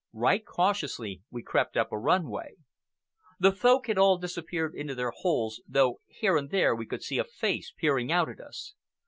Right 0.13 0.43
cautiously 0.43 1.21
we 1.29 1.43
crept 1.43 1.77
up 1.77 1.91
a 1.91 1.97
run 1.99 2.27
way. 2.27 2.55
The 3.39 3.51
Folk 3.51 3.85
had 3.85 3.99
all 3.99 4.17
disappeared 4.17 4.73
into 4.73 4.95
their 4.95 5.11
holes, 5.15 5.61
though 5.67 6.01
here 6.07 6.37
and 6.37 6.49
there 6.49 6.75
we 6.75 6.87
could 6.87 7.03
see 7.03 7.19
a 7.19 7.23
face 7.23 7.71
peering 7.77 8.11
out 8.11 8.27
at 8.27 8.39
us. 8.39 8.73